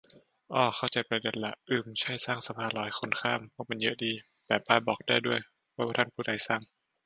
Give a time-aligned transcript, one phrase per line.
[0.53, 4.11] อ้อ เข้าใจประเด็นล่ะ อืมใช่ สร้างสะพานลอยคนข้าม งบมันเยอะดี
[4.45, 5.39] แปะป้ายบอกได้ด้วย
[5.75, 6.61] ว่าท่านผู้ใดสร้าง